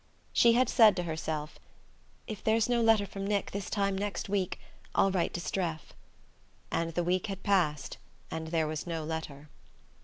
[0.33, 1.59] She had said to herself:
[2.25, 4.59] "If there's no letter from Nick this time next week
[4.95, 5.93] I'll write to Streff"
[6.71, 7.99] and the week had passed,
[8.31, 9.47] and there was no letter.